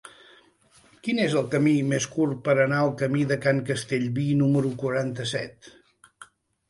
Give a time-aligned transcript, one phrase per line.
[1.07, 5.71] Quin és el camí més curt per anar al camí de Can Castellví número quaranta-set?